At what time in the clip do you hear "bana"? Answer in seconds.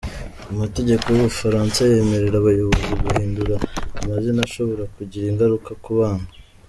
5.99-6.27